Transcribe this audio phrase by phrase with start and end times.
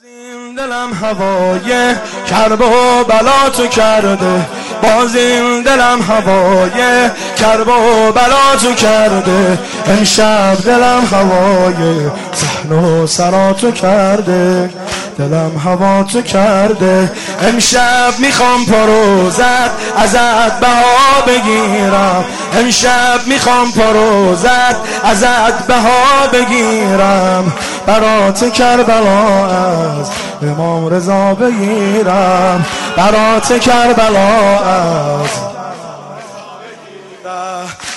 [0.00, 1.94] این دلم هوای
[2.30, 4.46] کرب و بلا تو کرده.
[4.82, 9.58] باز این دلم هوای کرب و بلا تو کرده.
[9.86, 14.70] امشب دلم هوای صحن و سرا تو کرده.
[15.18, 17.12] دلم هوا تو کرده؟
[17.42, 22.24] امشب می‌خوام پروزت ازت بها بگیرم.
[22.58, 27.52] امشب می‌خوام پروزت ازت بها بگیرم.
[27.86, 30.10] برات کربلا از
[30.42, 32.66] امام رضا بگیرم.
[32.96, 35.51] برات کربلا از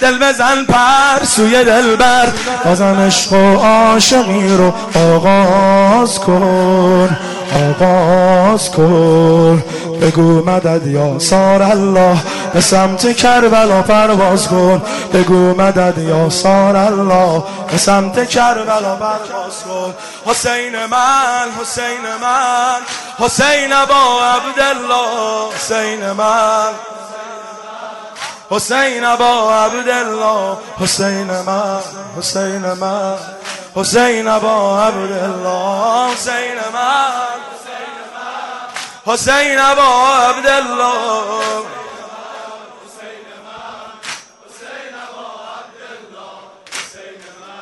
[0.02, 2.28] دل بزن پر سوی دل بر.
[2.66, 7.18] بازم عشق و عاشقی رو آغاز کن
[7.56, 9.64] آغاز کن.
[10.02, 12.18] بگو مدد یا سار الله
[12.54, 14.82] به سمت کربلا پرواز کن.
[15.14, 19.94] بگو مدد یا سار الله به سمت کربلا پرواز کن.
[20.26, 22.80] حسین من حسین من
[23.20, 26.70] حسین با عبدالله حسین من.
[28.52, 30.58] حسین با عبدالله.
[30.80, 31.82] حسین من
[32.18, 33.18] حسین من.
[33.76, 36.14] حسین با عبدالله.
[36.14, 37.12] حسین من
[39.06, 41.66] حسین با عبدالله.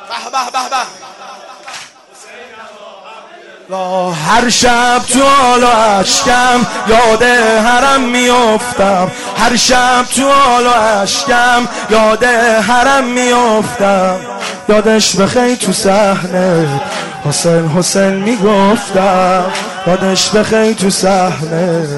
[0.08, 1.03] به به به.
[3.70, 7.22] هر شب تو حال و عشقم یاد
[7.66, 9.10] حرم میافتم.
[9.38, 12.24] هر شب تو حال و عشقم یاد
[12.68, 14.16] حرم میافتم.
[14.68, 16.80] یادش بخی تو صحنه
[17.28, 19.44] حسین حسین می‌گفتم.
[19.86, 21.88] یادش بخی تو صحنه.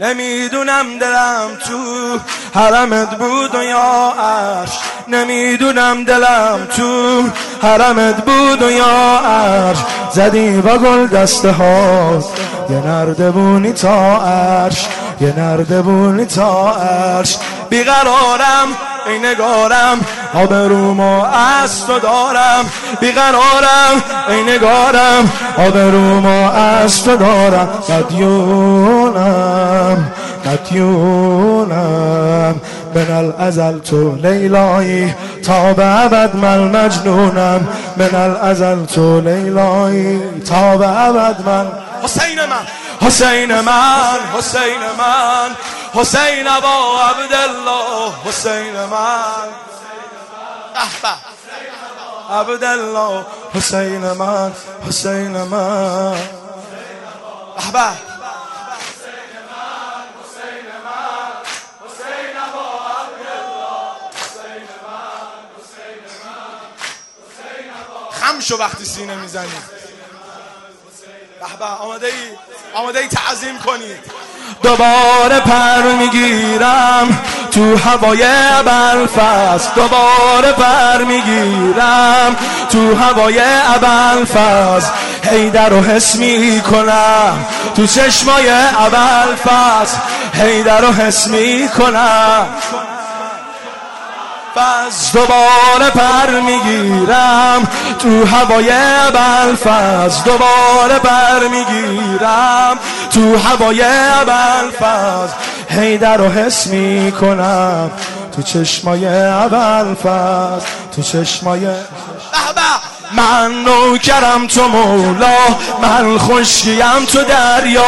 [0.00, 2.18] نمی‌دونم دلم تو
[2.60, 4.78] حرمت بود و یا عرش.
[5.08, 7.22] نمی‌دونم دلم تو
[7.62, 9.78] حرمت بود و یا عرش.
[10.12, 12.24] زدی با گل دسته ها.
[12.70, 14.88] یه نردبونی تا عرش.
[15.20, 17.36] یه نردبونی تا عرش.
[17.70, 18.68] بیقرارم
[19.06, 20.00] ای نگارم
[20.34, 21.22] آبرومو
[21.62, 22.64] از تو دارم
[23.00, 24.02] بیقرارم.
[24.28, 27.68] ای نگارم آبرومو از تو دارم.
[27.88, 29.34] مدیونم
[30.46, 31.74] مدیونم
[32.94, 35.14] من الازل تو لیلایی
[35.46, 37.68] تا به عبد من مجنونم.
[37.96, 41.66] من الازل تو لیلایی تا به عبد من
[42.04, 42.66] حسین من.
[43.02, 45.56] حسین من حسین من.
[45.94, 48.12] حسین با عبدالله.
[48.24, 49.48] حسین من.
[52.30, 53.26] عبدالله.
[53.54, 54.52] حسین من
[54.88, 56.16] حسین من.
[57.56, 57.90] احبه
[68.20, 69.83] خم شو وقتی سینه می‌زنی.
[71.58, 72.12] به آماده ای
[72.74, 74.24] آماده ای تعظیم کنید.
[74.62, 82.36] دوباره پر می‌گیرم تو هوای ابلفس دوباره پر می‌گیرم
[82.70, 83.40] تو هوای
[83.74, 84.90] ابلفس
[85.30, 89.96] هیدر رو حس می‌کنم تو چشمای ابلفس
[90.34, 91.26] هیدر رو حس
[94.56, 97.68] بس دوباره پر می‌گیرم.
[97.98, 98.72] تو هوای
[99.14, 102.78] بلفز دوباره پر می‌گیرم.
[103.10, 103.84] تو هوای
[104.26, 105.30] بلفز
[105.68, 107.90] هیدر رو حس می‌کنم.
[108.36, 109.06] تو چشمای
[109.48, 110.62] بلفز
[110.96, 111.66] تو چشمای
[113.12, 115.36] من نوکرم تو مولا
[115.82, 117.82] من خشکیم تو دریا.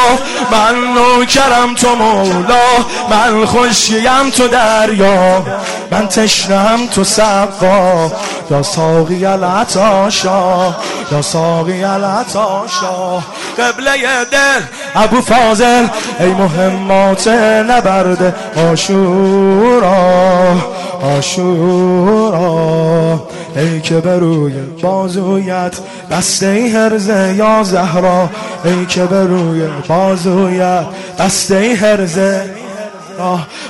[0.51, 2.65] من نوکرم تو مولا
[3.11, 5.43] من خشکیم تو دریا.
[5.91, 8.13] من تشنم تو سقا
[8.51, 10.75] یا ساقی العطاشا
[11.13, 13.23] یا ساقی العطاشا
[13.59, 14.61] قبله دل
[14.95, 15.87] ابو فاضل
[16.21, 17.29] ای مهمات
[17.69, 18.35] نبرد
[18.73, 19.97] آشورا
[21.19, 22.37] آشورا.
[23.57, 24.53] ای که بروی
[24.83, 25.75] بازویت
[26.11, 28.31] بسته ای هرزه یا زهرا.
[28.65, 30.87] ای که بروی بازویت
[31.19, 32.57] بسته ای هرزه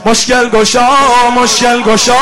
[0.07, 0.89] مشکل گشا
[1.37, 2.13] مشکل گشا.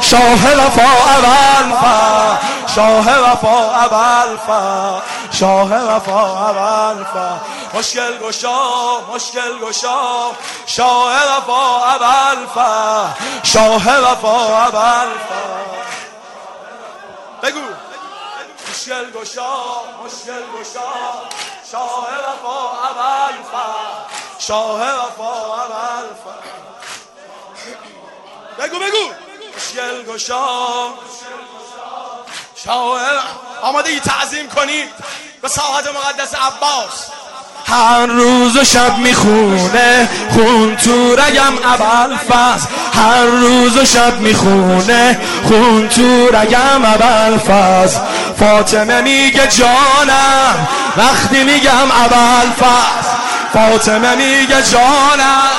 [0.00, 2.38] شاه وفا اول فا
[2.74, 7.40] شاه وفا اول فا شاه وفا اول فا.
[7.78, 8.58] مشکل گشا
[9.14, 9.98] مشکل گشا.
[10.66, 13.08] شاه وفا اول فا
[13.42, 15.56] شاه وفا اول فا
[17.42, 17.60] بگو
[18.76, 20.92] مشکل گشا مشکل گشا.
[21.72, 22.58] شاه وفا
[22.88, 23.66] اول فا
[24.38, 26.34] شاه وفا اول فا
[28.58, 29.12] بگو بگو.
[29.56, 30.88] مشکل گشا
[32.64, 33.00] شاه
[33.62, 34.94] آماده ای تعظیم کنید
[35.42, 37.10] به ساحت مقدس عباس.
[37.68, 45.18] هر روز و شب می‌خونه خون تو رگم اول فز هر روز و شب می‌خونه
[45.44, 47.96] خون تو رگم اول فز
[48.38, 53.06] فاطمه میگه جانم وقتی میگم اول فز
[53.52, 55.50] فاطمه میگه جانم.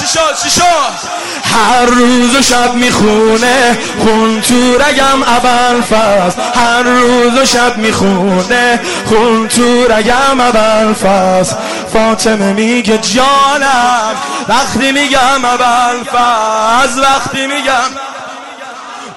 [0.00, 1.21] چی شد؟ چی شد؟
[1.52, 8.80] هر روز و شب می‌خونه خون تو رگم اول فصل هر روز و شب می‌خونه
[9.06, 11.56] خون تو رگم اول فصل
[11.92, 14.14] فاطمه میگه جانم
[14.48, 18.12] وقتی میگم اول فصل وقتی میگم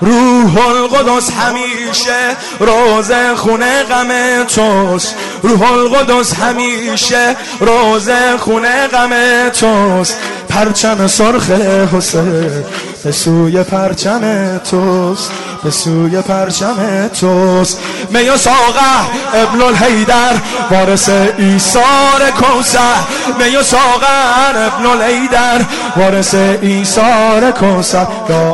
[0.02, 5.16] روح القدس همیشه روز خونه غم توست.
[5.44, 8.10] روح القدس همیشه روز
[8.40, 10.18] خونه غم توست.
[10.56, 11.50] پرچم سرخ
[11.94, 12.64] حسین
[13.04, 14.22] به سوی پرچم
[14.58, 15.32] توست
[15.64, 17.80] به سوی پرچم توست.
[18.10, 19.00] می و ساقه
[19.34, 20.34] ابن الهیدر
[20.72, 22.96] وارث ایسار کوسر
[23.40, 25.62] می و ساغر ابن الهیدر
[25.98, 28.52] وارث ایسار کوسر یا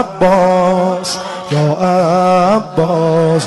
[0.00, 1.16] عباس
[1.50, 3.42] یا عباس.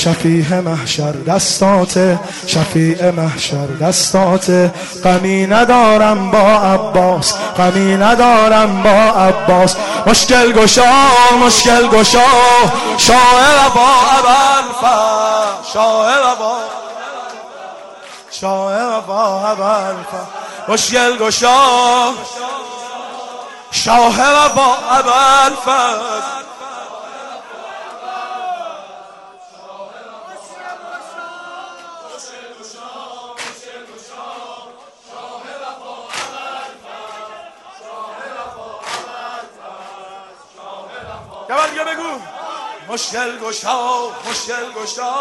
[0.00, 4.70] شفیه محشر دستات شفیع محشر دستات.
[5.04, 9.76] غمی ندارم با عباس غمی ندارم با عباس.
[10.06, 10.92] مشکل گشا
[11.46, 12.18] مشکل گشا.
[12.98, 14.64] شاه با اول
[15.72, 16.56] شاه با
[18.30, 19.94] شاه با اول
[20.68, 21.56] مشکل گشا.
[23.70, 24.16] شاه
[24.54, 25.54] با اول
[41.50, 42.20] یه بگو.
[42.88, 45.14] مشکل گشا مشکل گشا.